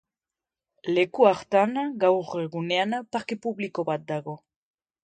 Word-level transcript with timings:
Leku 0.95 1.27
hartan, 1.31 1.77
gaur 2.05 2.35
egunean, 2.47 2.97
parke 3.13 3.39
publiko 3.47 3.89
bat 3.93 4.11
dago. 4.15 4.41